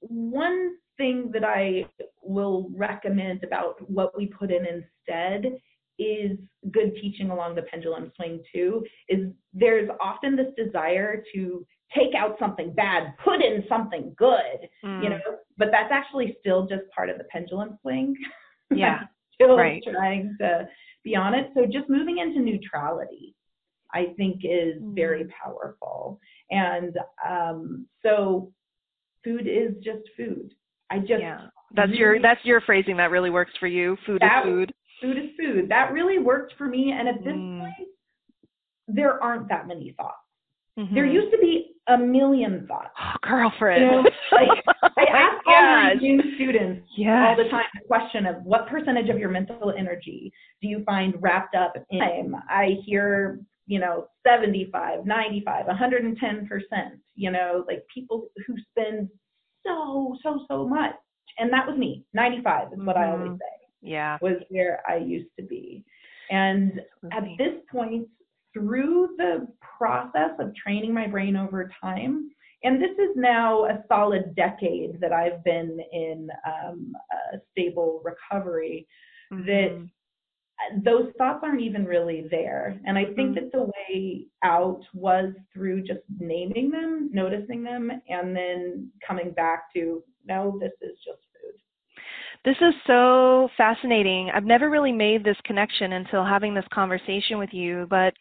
[0.00, 1.86] one thing that I
[2.22, 5.58] will recommend about what we put in instead
[5.98, 6.38] is
[6.70, 12.36] good teaching along the pendulum swing too is there's often this desire to take out
[12.38, 15.02] something bad put in something good mm.
[15.02, 15.18] you know
[15.58, 18.14] but that's actually still just part of the pendulum swing
[18.74, 19.00] yeah
[19.34, 19.82] still right.
[19.92, 20.66] trying to
[21.04, 23.34] be on it so just moving into neutrality
[23.92, 24.94] i think is mm.
[24.94, 26.18] very powerful
[26.50, 26.96] and
[27.28, 28.52] um, so
[29.24, 30.52] food is just food
[30.90, 34.20] i just yeah that's really, your that's your phrasing that really works for you food
[34.20, 35.68] that, is food food is food.
[35.68, 36.94] That really worked for me.
[36.96, 37.60] And at this mm.
[37.60, 37.88] point,
[38.88, 40.16] there aren't that many thoughts.
[40.78, 40.94] Mm-hmm.
[40.94, 42.90] There used to be a million thoughts.
[43.00, 43.82] Oh, girlfriend.
[43.82, 47.10] You know, like I oh ask all my new students yes.
[47.28, 51.14] all the time the question of what percentage of your mental energy do you find
[51.20, 52.36] wrapped up in time?
[52.48, 56.48] I hear, you know, 75, 95, 110%,
[57.14, 59.08] you know, like people who spend
[59.66, 60.94] so, so, so much.
[61.38, 62.04] And that was me.
[62.14, 62.98] 95 is what mm-hmm.
[62.98, 63.34] I always mm-hmm.
[63.36, 65.84] say yeah was where i used to be
[66.30, 68.06] and at this point
[68.52, 69.46] through the
[69.78, 72.30] process of training my brain over time
[72.64, 76.92] and this is now a solid decade that i've been in um,
[77.34, 78.86] a stable recovery
[79.32, 79.46] mm-hmm.
[79.46, 79.88] that
[80.84, 82.78] those thoughts aren't even really there.
[82.84, 83.34] And I think mm-hmm.
[83.34, 89.72] that the way out was through just naming them, noticing them, and then coming back
[89.74, 91.18] to, no, this is just
[92.44, 94.30] this is so fascinating.
[94.34, 98.14] I've never really made this connection until having this conversation with you, but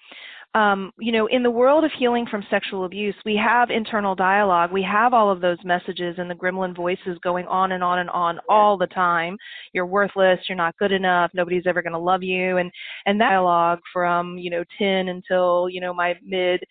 [0.53, 4.69] um, you know, in the world of healing from sexual abuse, we have internal dialogue.
[4.69, 8.09] We have all of those messages and the gremlin voices going on and on and
[8.09, 9.37] on all the time.
[9.71, 10.39] You're worthless.
[10.49, 11.31] You're not good enough.
[11.33, 12.57] Nobody's ever going to love you.
[12.57, 12.69] And
[13.05, 16.61] and that dialogue from you know 10 until you know my mid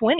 [0.00, 0.14] 20s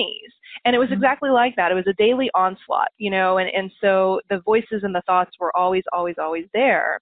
[0.65, 0.95] and it was mm-hmm.
[0.95, 4.83] exactly like that it was a daily onslaught you know and and so the voices
[4.83, 7.01] and the thoughts were always always always there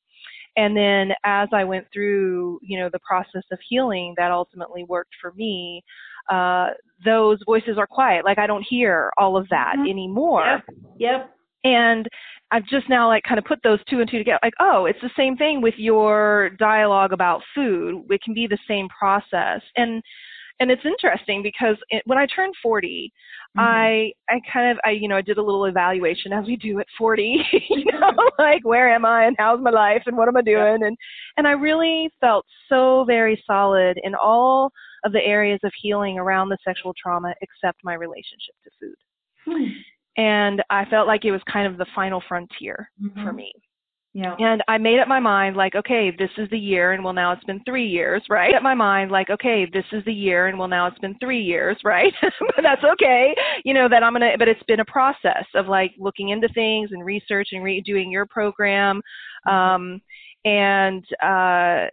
[0.57, 5.14] and then as i went through you know the process of healing that ultimately worked
[5.20, 5.83] for me
[6.31, 6.68] uh
[7.05, 9.90] those voices are quiet like i don't hear all of that mm-hmm.
[9.90, 10.62] anymore
[10.98, 11.20] yep.
[11.27, 11.31] yep
[11.64, 12.09] and
[12.50, 14.38] I've just now like kind of put those two and two together.
[14.42, 18.05] Like, oh, it's the same thing with your dialogue about food.
[18.11, 19.61] It can be the same process.
[19.77, 20.03] And
[20.61, 23.12] and it's interesting because it, when I turned 40,
[23.57, 23.61] mm-hmm.
[23.61, 26.79] I I kind of I you know I did a little evaluation as we do
[26.81, 30.37] at 40, you know, like where am I and how's my life and what am
[30.37, 30.97] I doing and
[31.37, 34.71] and I really felt so very solid in all
[35.05, 38.95] of the areas of healing around the sexual trauma except my relationship to food.
[39.47, 39.73] Hmm.
[40.17, 43.25] And I felt like it was kind of the final frontier mm-hmm.
[43.25, 43.53] for me.
[44.14, 44.37] Yeah.
[44.38, 47.33] And I made up my mind like, okay, this is the year and well now
[47.33, 48.44] it's been three years, right?
[48.46, 50.98] I made up my mind like, okay, this is the year and well now it's
[51.00, 52.12] been three years, right?
[52.22, 53.35] but that's okay.
[53.64, 56.90] You know, that I'm gonna but it's been a process of like looking into things
[56.92, 59.03] and researching, redoing your program.
[59.48, 60.00] Um
[60.44, 61.88] and uh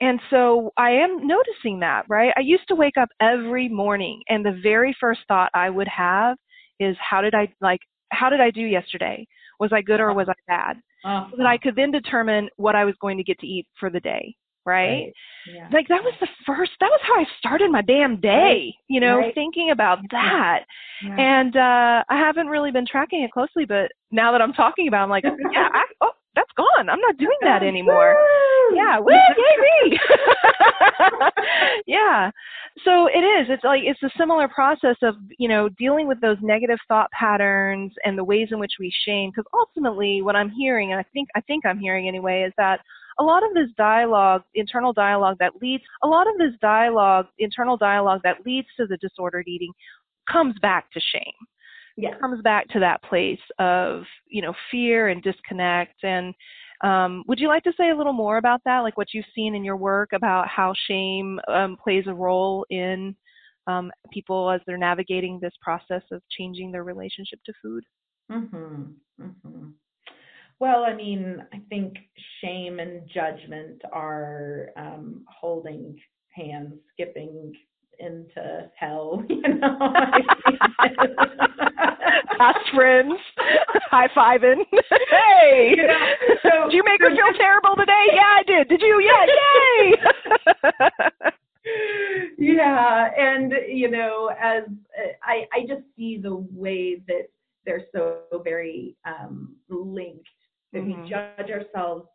[0.00, 2.32] and so I am noticing that, right?
[2.36, 6.38] I used to wake up every morning and the very first thought I would have
[6.80, 7.80] is how did I like
[8.12, 9.26] how did I do yesterday?
[9.60, 10.76] Was I good or was I bad?
[11.06, 11.28] Uh-huh.
[11.30, 13.90] so that I could then determine what I was going to get to eat for
[13.90, 14.34] the day.
[14.64, 14.88] Right?
[14.88, 15.12] right.
[15.54, 15.68] Yeah.
[15.72, 19.18] Like that was the first that was how I started my damn day, you know,
[19.18, 19.32] right.
[19.32, 20.64] thinking about that.
[21.04, 21.14] Yeah.
[21.16, 25.02] And uh I haven't really been tracking it closely, but now that I'm talking about
[25.02, 26.88] it, I'm like, yeah, I, oh, that's gone.
[26.88, 28.16] I'm not doing that anymore.
[28.74, 29.98] Yeah, woo, yay me.
[31.86, 32.30] yeah.
[32.84, 33.46] So it is.
[33.48, 37.92] It's like it's a similar process of, you know, dealing with those negative thought patterns
[38.04, 41.28] and the ways in which we shame because ultimately what I'm hearing and I think
[41.34, 42.80] I think I'm hearing anyway is that
[43.18, 47.76] a lot of this dialogue, internal dialogue that leads a lot of this dialogue, internal
[47.76, 49.72] dialogue that leads to the disordered eating
[50.30, 51.32] comes back to shame
[51.96, 52.18] yeah.
[52.20, 56.34] comes back to that place of you know fear and disconnect and
[56.82, 58.80] um, would you like to say a little more about that?
[58.80, 63.16] Like what you've seen in your work about how shame um, plays a role in
[63.66, 67.84] um, people as they're navigating this process of changing their relationship to food?
[68.30, 69.72] Mhm mhm
[70.58, 71.94] well i mean i think
[72.40, 75.96] shame and judgment are um, holding
[76.34, 77.52] hands skipping
[77.98, 79.78] into hell you know?
[82.38, 83.14] Past friends,
[83.90, 84.64] high fiving.
[85.10, 86.06] hey, you know,
[86.42, 88.06] so, did you make her feel terrible today?
[88.12, 88.68] Yeah, I did.
[88.68, 89.00] Did you?
[89.00, 89.26] Yeah,
[89.68, 91.32] yay!
[92.38, 94.64] yeah, and you know, as
[95.22, 97.28] I, I just see the way that
[97.64, 100.28] they're so very um, linked
[100.72, 101.02] that mm-hmm.
[101.02, 102.06] we judge ourselves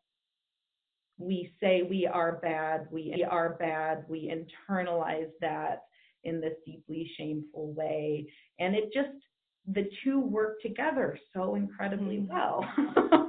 [1.22, 5.84] we say we are bad, we are bad, we internalize that
[6.24, 8.28] in this deeply shameful way.
[8.60, 9.10] And it just
[9.74, 12.30] the two work together so incredibly mm.
[12.30, 12.66] well.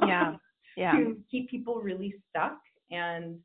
[0.07, 0.35] yeah.
[0.77, 0.93] yeah.
[0.93, 2.59] to keep people really stuck
[2.91, 3.39] and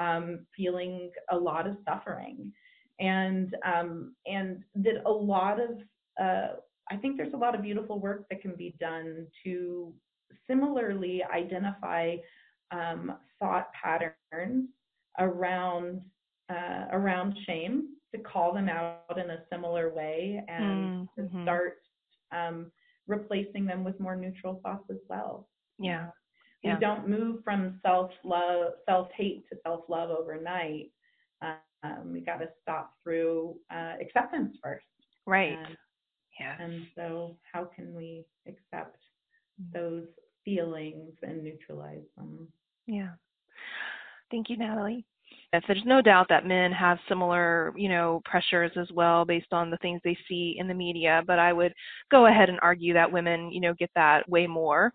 [0.00, 2.52] um, feeling a lot of suffering.
[3.00, 5.70] And um, and that a lot of
[6.20, 6.56] uh,
[6.90, 9.92] I think there's a lot of beautiful work that can be done to
[10.46, 12.16] similarly identify
[12.70, 14.68] um, thought patterns
[15.18, 16.02] around
[16.50, 21.36] uh, around shame to call them out in a similar way and mm-hmm.
[21.36, 21.78] to start
[22.32, 22.70] um,
[23.06, 25.48] replacing them with more neutral thoughts as well.
[25.78, 26.08] Yeah.
[26.62, 30.90] We don't move from self love, self hate to self love overnight.
[31.42, 34.86] Um, we got to stop through uh, acceptance first.
[35.26, 35.58] Right.
[35.58, 35.76] And,
[36.40, 36.56] yeah.
[36.58, 38.96] And so, how can we accept
[39.60, 39.78] mm-hmm.
[39.78, 40.06] those
[40.44, 42.48] feelings and neutralize them?
[42.86, 43.10] Yeah.
[44.30, 45.04] Thank you, Natalie.
[45.66, 49.76] There's no doubt that men have similar, you know, pressures as well based on the
[49.78, 51.72] things they see in the media, but I would
[52.10, 54.92] go ahead and argue that women, you know, get that way more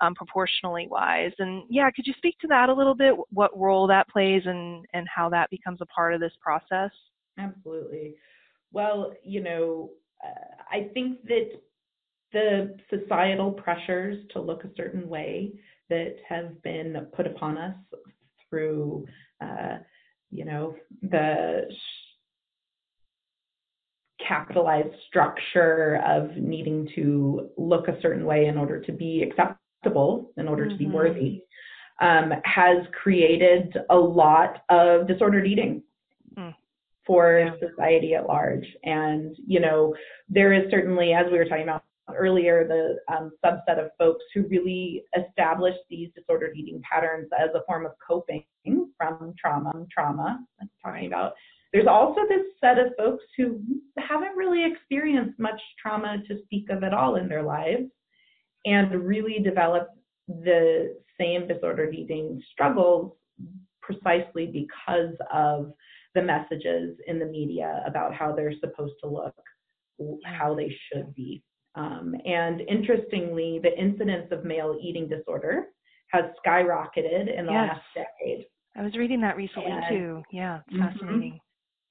[0.00, 1.32] um, proportionally wise.
[1.38, 3.14] And yeah, could you speak to that a little bit?
[3.30, 6.90] What role that plays and and how that becomes a part of this process?
[7.38, 8.14] Absolutely.
[8.72, 9.90] Well, you know,
[10.24, 11.50] uh, I think that
[12.32, 15.52] the societal pressures to look a certain way
[15.88, 17.76] that have been put upon us
[18.48, 19.06] through,
[19.40, 19.76] uh,
[20.30, 21.62] you know, the
[24.26, 30.48] capitalized structure of needing to look a certain way in order to be acceptable, in
[30.48, 30.72] order mm-hmm.
[30.72, 30.94] to be mm-hmm.
[30.94, 31.42] worthy,
[32.00, 35.82] um, has created a lot of disordered eating.
[36.36, 36.54] Mm.
[37.06, 37.68] For yeah.
[37.68, 38.64] society at large.
[38.82, 39.94] And, you know,
[40.30, 41.83] there is certainly, as we were talking about
[42.14, 47.64] earlier, the um, subset of folks who really established these disordered eating patterns as a
[47.66, 48.44] form of coping
[48.96, 51.32] from trauma, trauma, I'm talking about.
[51.72, 53.60] There's also this set of folks who
[53.98, 57.90] haven't really experienced much trauma to speak of at all in their lives
[58.64, 59.88] and really develop
[60.28, 63.12] the same disordered eating struggles
[63.82, 65.72] precisely because of
[66.14, 69.34] the messages in the media about how they're supposed to look,
[70.24, 71.42] how they should be.
[71.76, 75.66] Um, and interestingly, the incidence of male eating disorder
[76.08, 77.70] has skyrocketed in the yes.
[77.72, 78.46] last decade.
[78.76, 80.22] I was reading that recently and, too.
[80.30, 80.82] Yeah, mm-hmm.
[80.82, 81.40] fascinating.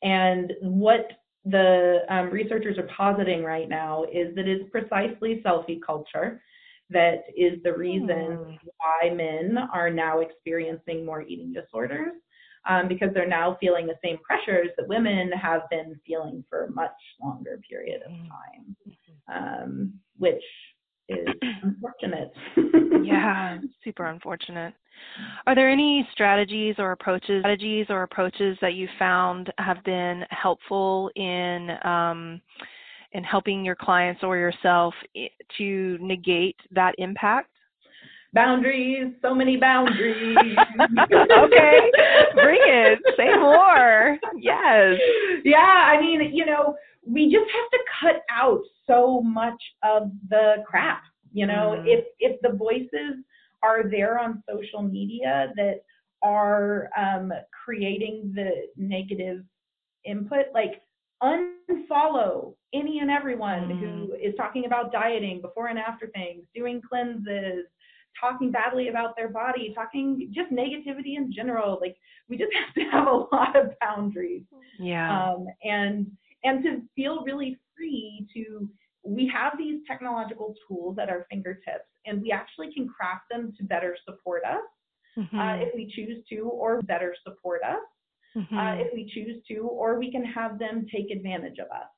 [0.01, 1.07] And what
[1.45, 6.41] the um, researchers are positing right now is that it's precisely selfie culture
[6.89, 8.57] that is the reason mm.
[8.77, 12.13] why men are now experiencing more eating disorders
[12.67, 16.71] um, because they're now feeling the same pressures that women have been feeling for a
[16.71, 16.91] much
[17.21, 18.27] longer period of mm.
[18.27, 18.75] time,
[19.33, 20.43] um, which
[21.09, 21.27] is
[21.61, 22.31] unfortunate.
[23.03, 24.73] yeah, super unfortunate.
[25.47, 31.09] Are there any strategies or approaches, strategies or approaches that you found have been helpful
[31.15, 32.41] in um,
[33.11, 34.93] in helping your clients or yourself
[35.57, 37.52] to negate that impact?
[38.33, 40.37] Boundaries, so many boundaries.
[40.79, 41.91] okay,
[42.33, 42.99] bring it.
[43.17, 44.17] Say more.
[44.37, 44.99] Yes.
[45.43, 50.63] Yeah, I mean, you know, we just have to cut out so much of the
[50.65, 51.03] crap.
[51.31, 51.85] You know, mm.
[51.87, 53.23] if if the voices
[53.63, 55.81] are there on social media that
[56.21, 57.31] are um,
[57.65, 59.43] creating the negative
[60.05, 60.81] input, like
[61.21, 63.79] unfollow any and everyone mm.
[63.79, 67.65] who is talking about dieting before and after things, doing cleanses,
[68.19, 71.77] talking badly about their body, talking just negativity in general.
[71.81, 71.95] Like
[72.29, 74.43] we just have to have a lot of boundaries.
[74.79, 75.31] Yeah.
[75.31, 76.07] Um, and
[76.43, 78.69] and to feel really free to
[79.05, 83.63] we have these technological tools at our fingertips and we actually can craft them to
[83.63, 84.61] better support us
[85.17, 85.37] mm-hmm.
[85.37, 87.81] uh, if we choose to or better support us
[88.37, 88.57] mm-hmm.
[88.57, 91.89] uh, if we choose to or we can have them take advantage of us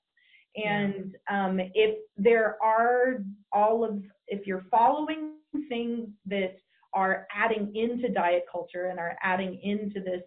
[0.55, 1.45] and yeah.
[1.45, 5.33] um, if there are all of if you're following
[5.67, 6.57] things that
[6.93, 10.21] are adding into diet culture and are adding into this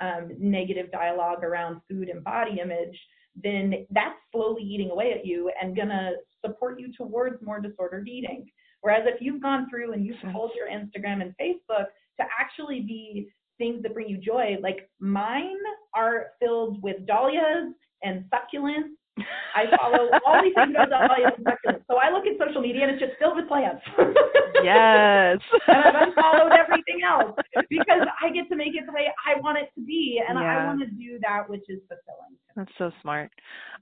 [0.00, 2.98] um, negative dialogue around food and body image,
[3.36, 6.12] then that's slowly eating away at you and gonna
[6.44, 8.46] support you towards more disordered eating.
[8.82, 11.86] Whereas if you've gone through and you've pulled your Instagram and Facebook
[12.18, 15.58] to actually be things that bring you joy, like mine
[15.94, 18.96] are filled with dahlias and succulents
[19.54, 21.84] I follow all these things about succulents.
[21.88, 23.82] So I look at social media and it's just filled with plants.
[24.62, 25.38] yes.
[25.68, 27.34] and I've unfollowed everything else
[27.68, 30.44] because I get to make it the way I want it to be, and yeah.
[30.44, 32.36] I want to do that which is fulfilling.
[32.56, 33.30] That's so smart.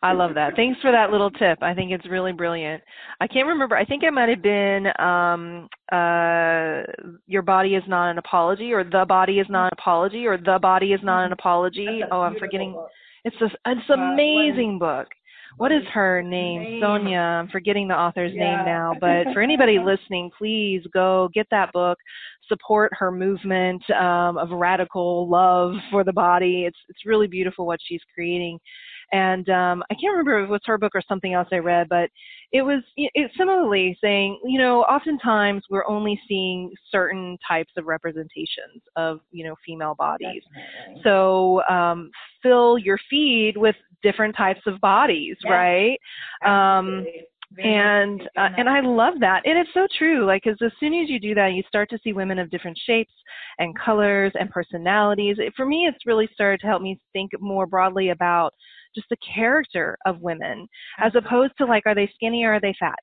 [0.02, 0.54] I love that.
[0.54, 1.62] Thanks for that little tip.
[1.62, 2.82] I think it's really brilliant.
[3.20, 3.76] I can't remember.
[3.76, 6.82] I think it might have been um, uh,
[7.26, 10.58] "Your Body Is Not an Apology" or "The Body Is Not an Apology" or "The
[10.60, 12.72] Body Is Not an Apology." Oh, I'm forgetting.
[12.72, 12.90] Book.
[13.24, 13.50] It's this.
[13.66, 15.08] It's an amazing uh, book.
[15.56, 16.62] What is her name?
[16.62, 16.80] name.
[16.82, 17.18] Sonya.
[17.18, 18.56] I'm forgetting the author's yeah.
[18.56, 18.94] name now.
[19.00, 21.98] But for anybody listening, please go get that book.
[22.48, 26.64] Support her movement um, of radical love for the body.
[26.64, 28.58] It's it's really beautiful what she's creating.
[29.12, 31.88] And um, I can't remember if it was her book or something else I read,
[31.88, 32.10] but
[32.52, 38.82] it was it, similarly saying, you know, oftentimes we're only seeing certain types of representations
[38.96, 40.42] of, you know, female bodies.
[40.54, 41.02] Definitely.
[41.04, 42.10] So um,
[42.42, 45.50] fill your feed with different types of bodies, yes.
[45.50, 45.98] right?
[46.44, 47.04] Um,
[47.56, 50.26] and uh, and I love that, and it's so true.
[50.26, 53.12] Like, as soon as you do that, you start to see women of different shapes
[53.58, 55.36] and colors and personalities.
[55.38, 58.52] It, for me, it's really started to help me think more broadly about
[58.94, 60.66] just the character of women
[60.98, 62.98] as opposed to like are they skinny or are they fat?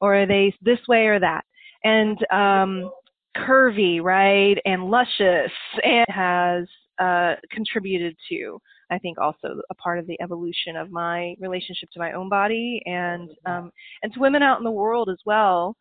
[0.00, 1.44] Or are they this way or that?
[1.84, 2.90] And um
[3.36, 4.56] curvy right?
[4.64, 5.52] And luscious.
[5.82, 6.66] And has
[6.98, 8.58] uh contributed to
[8.90, 12.82] I think also a part of the evolution of my relationship to my own body
[12.86, 13.70] and um
[14.02, 15.76] and to women out in the world as well.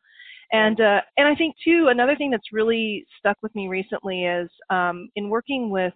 [0.51, 4.49] And uh and I think too another thing that's really stuck with me recently is
[4.69, 5.93] um in working with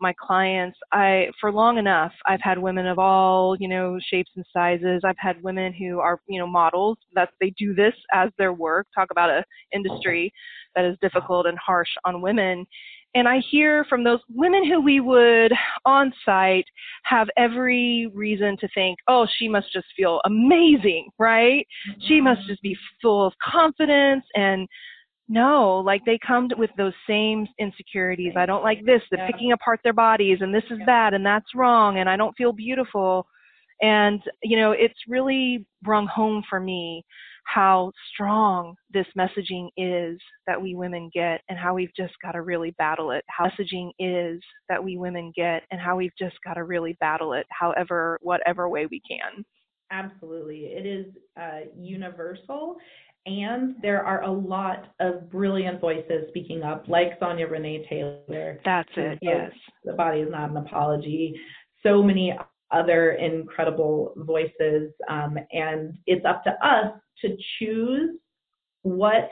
[0.00, 4.44] my clients i for long enough i've had women of all you know shapes and
[4.52, 5.02] sizes.
[5.04, 8.86] I've had women who are you know models that they do this as their work.
[8.94, 10.32] Talk about a industry
[10.74, 12.66] that is difficult and harsh on women.
[13.14, 15.52] And i hear from those women who we would
[15.84, 16.66] on site
[17.04, 21.66] have every reason to think oh she must just feel amazing right?
[21.90, 22.00] Mm-hmm.
[22.06, 24.68] she must just be full of confidence and
[25.30, 28.32] no, like they come with those same insecurities.
[28.36, 31.54] I don't like this, they're picking apart their bodies, and this is bad, and that's
[31.54, 33.26] wrong, and I don't feel beautiful.
[33.80, 37.04] And, you know, it's really rung home for me
[37.44, 42.42] how strong this messaging is that we women get and how we've just got to
[42.42, 43.24] really battle it.
[43.28, 47.32] How messaging is that we women get and how we've just got to really battle
[47.32, 49.44] it, however, whatever way we can.
[49.92, 50.66] Absolutely.
[50.66, 51.06] It is
[51.40, 52.76] uh, universal
[53.26, 58.60] and there are a lot of brilliant voices speaking up, like Sonya Renee Taylor.
[58.64, 59.52] That's it, yes.
[59.84, 61.38] The body is not an apology.
[61.82, 62.36] So many
[62.70, 64.92] other incredible voices.
[65.08, 66.92] Um, and it's up to us
[67.22, 68.16] to choose
[68.82, 69.30] what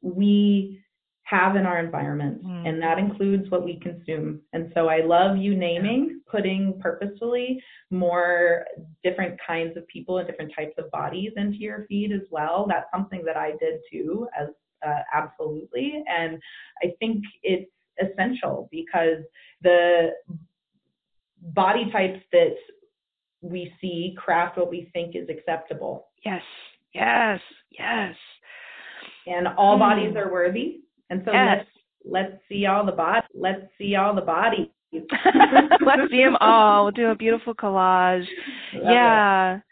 [0.00, 0.80] we
[1.26, 2.68] have in our environment, mm.
[2.68, 4.40] and that includes what we consume.
[4.52, 7.60] And so I love you naming, putting purposefully
[7.90, 8.64] more
[9.02, 12.64] different kinds of people and different types of bodies into your feed as well.
[12.68, 14.50] That's something that I did too, as
[14.86, 16.04] uh, absolutely.
[16.08, 16.38] And
[16.84, 17.70] I think it's
[18.00, 19.18] essential because
[19.62, 20.10] the
[21.42, 22.54] body types that
[23.40, 26.06] we see craft what we think is acceptable.
[26.24, 26.42] Yes,
[26.94, 27.40] yes,
[27.76, 28.14] yes.
[29.26, 29.80] And all mm.
[29.80, 31.58] bodies are worthy and so yes.
[31.58, 31.68] let's
[32.08, 33.26] let's see all the body.
[33.34, 34.68] Let's see all the bodies.
[34.92, 36.84] let's see them all.
[36.84, 38.24] We'll do a beautiful collage.
[38.74, 39.56] Love yeah.
[39.56, 39.62] It.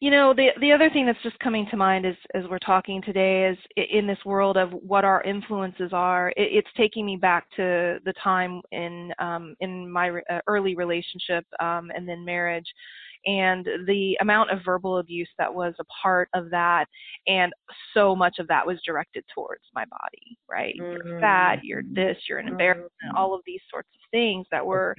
[0.00, 3.02] You know, the the other thing that's just coming to mind is as we're talking
[3.02, 3.58] today is
[3.90, 6.28] in this world of what our influences are.
[6.30, 10.76] It, it's taking me back to the time in um, in my re- uh, early
[10.76, 12.66] relationship um, and then marriage
[13.26, 16.86] and the amount of verbal abuse that was a part of that
[17.26, 17.52] and
[17.94, 21.08] so much of that was directed towards my body right mm-hmm.
[21.08, 23.16] you're fat you're this you're an embarrassment mm-hmm.
[23.16, 24.94] all of these sorts of things that were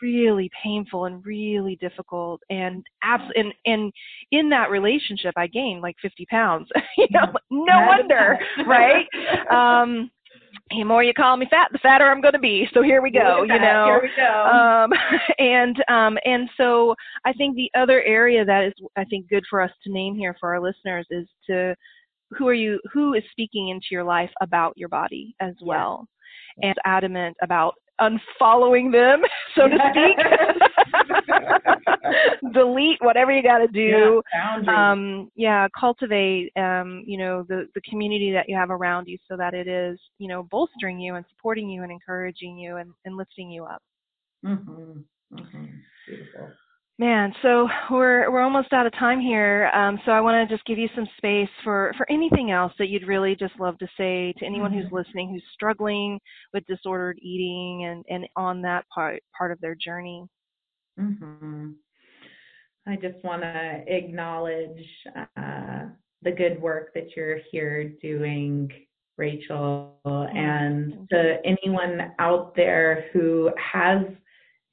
[0.00, 3.92] really painful and really difficult and abs- and and
[4.30, 7.64] in that relationship i gained like 50 pounds you know mm-hmm.
[7.64, 9.06] no wonder right
[9.50, 10.10] um
[10.70, 12.68] the more you call me fat, the fatter I'm going to be.
[12.72, 13.42] So here we go.
[13.42, 13.84] You know.
[13.86, 14.44] Here we go.
[14.44, 14.92] Um,
[15.38, 16.94] and um, and so
[17.24, 20.36] I think the other area that is I think good for us to name here
[20.38, 21.74] for our listeners is to
[22.36, 26.06] who are you who is speaking into your life about your body as well,
[26.62, 29.22] and adamant about unfollowing them,
[29.54, 30.16] so to speak.
[32.52, 34.22] Delete whatever you got to do.
[34.34, 39.18] Yeah, um, yeah, cultivate, um, you know, the the community that you have around you,
[39.28, 42.92] so that it is, you know, bolstering you and supporting you and encouraging you and,
[43.04, 43.82] and lifting you up.
[44.44, 45.04] Mhm.
[45.32, 45.80] Mhm.
[46.06, 46.52] Beautiful.
[47.00, 49.70] Man, so we're we're almost out of time here.
[49.72, 52.88] Um, so I want to just give you some space for for anything else that
[52.88, 54.80] you'd really just love to say to anyone mm-hmm.
[54.80, 56.18] who's listening who's struggling
[56.52, 60.24] with disordered eating and and on that part part of their journey.
[60.98, 61.70] Mm-hmm.
[62.88, 64.84] I just want to acknowledge
[65.36, 65.84] uh,
[66.22, 68.72] the good work that you're here doing,
[69.16, 70.36] Rachel, mm-hmm.
[70.36, 74.02] and to anyone out there who has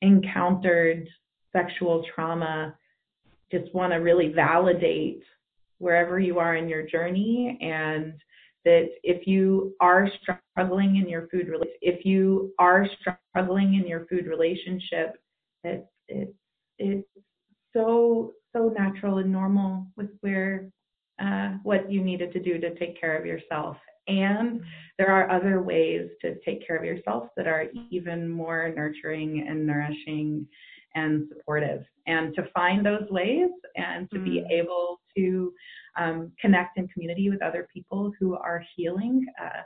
[0.02, 1.08] encountered
[1.56, 2.76] sexual trauma,
[3.52, 5.24] just want to really validate
[5.78, 8.14] wherever you are in your journey and
[8.64, 11.48] that if you are struggling in your food
[11.82, 15.18] if you are struggling in your food relationship
[15.64, 16.34] that it,
[16.80, 17.08] it's
[17.74, 20.70] so so natural and normal with where
[21.22, 23.78] uh, what you needed to do to take care of yourself.
[24.08, 24.62] And
[24.98, 29.66] there are other ways to take care of yourself that are even more nurturing and
[29.66, 30.48] nourishing
[30.96, 31.84] and supportive.
[32.08, 34.24] And to find those ways and to mm.
[34.24, 35.54] be able to
[35.98, 39.62] um, connect in community with other people who are healing, uh,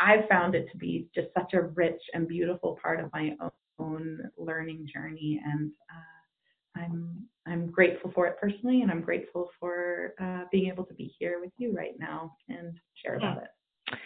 [0.00, 3.36] I've found it to be just such a rich and beautiful part of my
[3.78, 5.40] own learning journey.
[5.44, 10.84] And uh, I'm I'm grateful for it personally, and I'm grateful for uh, being able
[10.84, 13.98] to be here with you right now and share about it.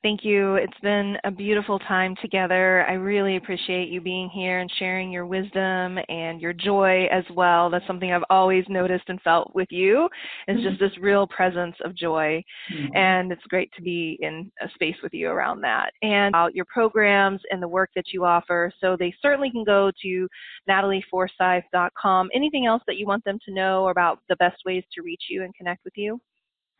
[0.00, 0.54] Thank you.
[0.54, 2.86] It's been a beautiful time together.
[2.88, 7.68] I really appreciate you being here and sharing your wisdom and your joy as well.
[7.68, 10.08] That's something I've always noticed and felt with you
[10.46, 10.68] is mm-hmm.
[10.68, 12.44] just this real presence of joy.
[12.72, 12.96] Mm-hmm.
[12.96, 16.66] And it's great to be in a space with you around that and about your
[16.66, 18.70] programs and the work that you offer.
[18.80, 20.28] So they certainly can go to
[20.70, 22.28] natalieforsyth.com.
[22.32, 25.42] Anything else that you want them to know about the best ways to reach you
[25.42, 26.20] and connect with you?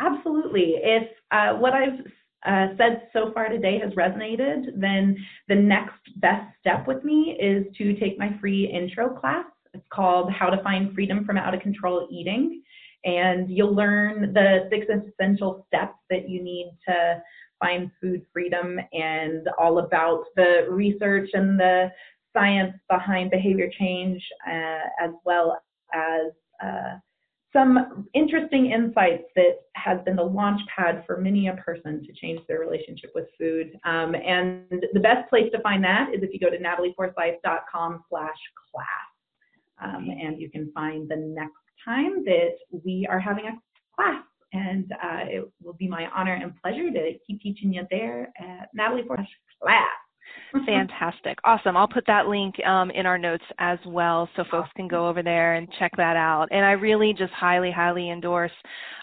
[0.01, 0.75] Absolutely.
[0.77, 1.99] If uh, what I've
[2.47, 5.17] uh, said so far today has resonated, then
[5.49, 9.47] the next best step with me is to take my free intro class.
[9.75, 12.63] It's called How to Find Freedom from Out of Control Eating.
[13.05, 17.23] And you'll learn the six essential steps that you need to
[17.61, 21.91] find food freedom and all about the research and the
[22.33, 25.61] science behind behavior change, uh, as well
[25.93, 26.33] as
[26.63, 26.99] uh,
[27.53, 32.41] some interesting insights that has been the launch pad for many a person to change
[32.47, 33.79] their relationship with food.
[33.85, 38.37] Um, and the best place to find that is if you go to natalieforsyth.com slash
[38.75, 39.09] class.
[39.81, 41.53] Um, and you can find the next
[41.85, 43.53] time that we are having a
[43.95, 44.25] class.
[44.53, 48.69] And uh, it will be my honor and pleasure to keep teaching you there at
[48.75, 49.27] Natalie Forsyth
[49.63, 49.87] class.
[50.67, 51.39] Fantastic.
[51.45, 51.77] Awesome.
[51.77, 55.23] I'll put that link um, in our notes as well so folks can go over
[55.23, 56.47] there and check that out.
[56.51, 58.53] And I really just highly, highly endorse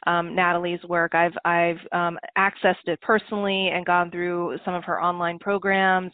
[0.07, 1.13] um, Natalie's work.
[1.13, 6.11] I've, I've um, accessed it personally and gone through some of her online programs,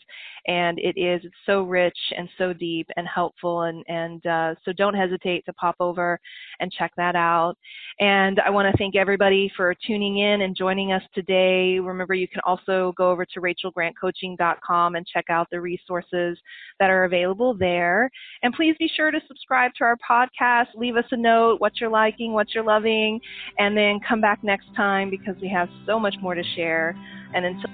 [0.48, 3.64] and it is it's so rich and so deep and helpful.
[3.64, 6.20] And, and uh, so don't hesitate to pop over
[6.60, 7.56] and check that out.
[8.00, 11.80] And I want to thank everybody for tuning in and joining us today.
[11.80, 16.38] Remember, you can also go over to rachelgrantcoaching.com and check out the resources
[16.80, 18.10] that are available there.
[18.44, 21.90] And please be sure to subscribe to our podcast, leave us a note, what you're
[21.90, 23.20] liking, what you're loving,
[23.58, 26.96] and then come back next time because we have so much more to share.
[27.34, 27.70] And until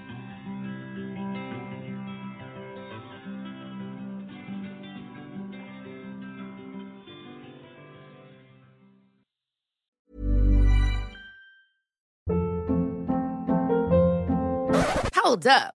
[15.28, 15.77] Hold up.